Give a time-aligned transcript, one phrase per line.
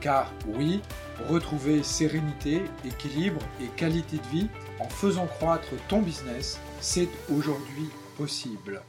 [0.00, 0.80] Car oui,
[1.28, 8.82] retrouver sérénité, équilibre et qualité de vie en faisant croître ton business, c'est aujourd'hui possible.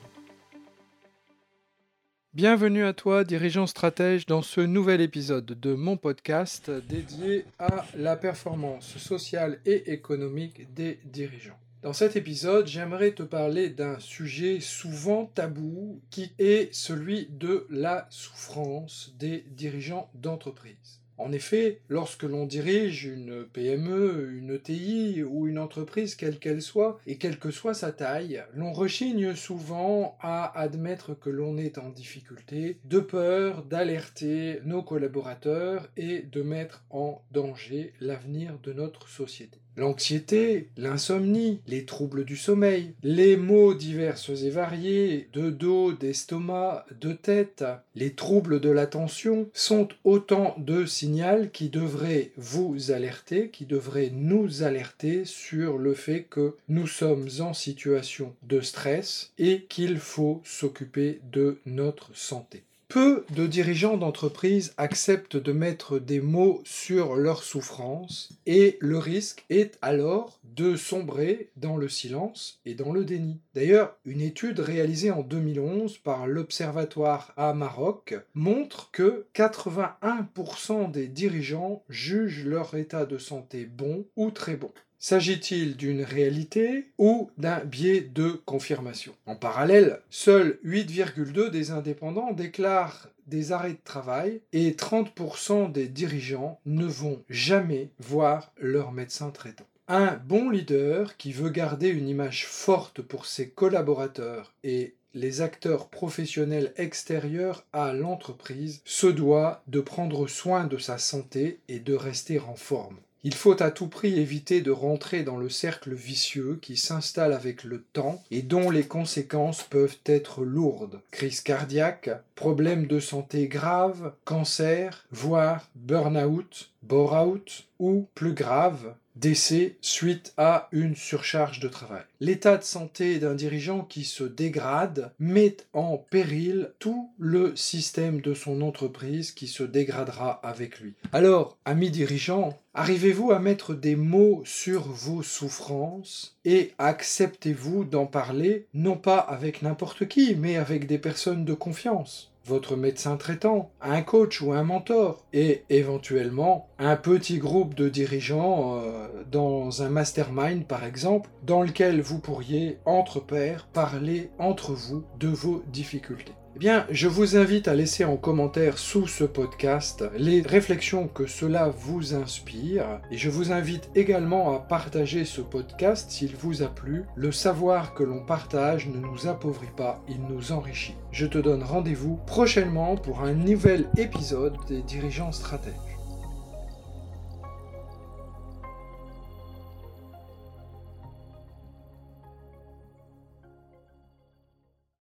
[2.34, 8.16] Bienvenue à toi, dirigeant stratège, dans ce nouvel épisode de mon podcast dédié à la
[8.16, 11.58] performance sociale et économique des dirigeants.
[11.84, 18.08] Dans cet épisode, j'aimerais te parler d'un sujet souvent tabou qui est celui de la
[18.09, 21.02] souffrance des dirigeants d'entreprise.
[21.20, 27.00] En effet, lorsque l'on dirige une PME, une ETI ou une entreprise quelle qu'elle soit,
[27.05, 31.89] et quelle que soit sa taille, l'on rechigne souvent à admettre que l'on est en
[31.89, 39.59] difficulté, de peur d'alerter nos collaborateurs et de mettre en danger l'avenir de notre société.
[39.78, 47.14] L'anxiété, l'insomnie, les troubles du sommeil, les maux divers et variés, de dos, d'estomac, de
[47.14, 54.11] tête, les troubles de l'attention sont autant de signaux qui devraient vous alerter, qui devraient
[54.14, 60.41] nous alerter sur le fait que nous sommes en situation de stress et qu'il faut
[60.44, 62.64] s'occuper de notre santé.
[62.90, 69.44] Peu de dirigeants d'entreprise acceptent de mettre des mots sur leur souffrance et le risque
[69.50, 73.42] est alors de sombrer dans le silence et dans le déni.
[73.54, 81.84] D'ailleurs, une étude réalisée en 2011 par l'Observatoire à Maroc montre que 81% des dirigeants
[81.90, 84.72] jugent leur état de santé bon ou très bon.
[85.00, 89.14] S'agit-il d'une réalité ou d'un biais de confirmation?
[89.28, 96.59] En parallèle, seuls 8,2 des indépendants déclarent des arrêts de travail et 30% des dirigeants
[96.66, 99.68] ne vont jamais voir leur médecin traitant.
[99.88, 105.90] Un bon leader qui veut garder une image forte pour ses collaborateurs et les acteurs
[105.90, 112.40] professionnels extérieurs à l'entreprise se doit de prendre soin de sa santé et de rester
[112.40, 112.97] en forme.
[113.23, 117.63] Il faut à tout prix éviter de rentrer dans le cercle vicieux qui s'installe avec
[117.63, 121.01] le temps et dont les conséquences peuvent être lourdes.
[121.11, 130.33] Crise cardiaque, problèmes de santé graves, cancer, voire burn-out, bore-out ou, plus grave, décès suite
[130.38, 132.03] à une surcharge de travail.
[132.19, 138.33] L'état de santé d'un dirigeant qui se dégrade met en péril tout le système de
[138.33, 140.94] son entreprise qui se dégradera avec lui.
[141.13, 148.67] Alors, amis dirigeants, arrivez-vous à mettre des mots sur vos souffrances et acceptez-vous d'en parler,
[148.73, 152.31] non pas avec n'importe qui, mais avec des personnes de confiance?
[152.47, 158.80] Votre médecin traitant, un coach ou un mentor, et éventuellement un petit groupe de dirigeants
[158.80, 165.03] euh, dans un mastermind par exemple, dans lequel vous pourriez entre pairs parler entre vous
[165.19, 166.34] de vos difficultés.
[166.57, 171.28] Eh bien, je vous invite à laisser en commentaire sous ce podcast les réflexions que
[171.28, 176.67] cela vous inspire et je vous invite également à partager ce podcast s'il vous a
[176.67, 177.03] plu.
[177.16, 180.96] Le savoir que l'on partage ne nous appauvrit pas, il nous enrichit.
[181.12, 185.97] Je te donne rendez-vous prochainement pour un nouvel épisode des dirigeants stratèges.